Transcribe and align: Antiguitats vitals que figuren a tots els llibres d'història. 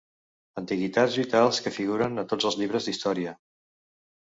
Antiguitats 0.61 1.17
vitals 1.21 1.61
que 1.67 1.75
figuren 1.77 2.23
a 2.23 2.25
tots 2.33 2.51
els 2.51 2.59
llibres 2.63 2.91
d'història. 2.91 3.39